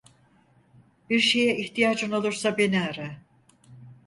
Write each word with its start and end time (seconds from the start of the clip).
Bir 1.09 1.19
şeye 1.19 1.57
ihtiyacın 1.57 2.11
olursa 2.11 2.57
beni 2.57 2.81
ara. 2.81 3.17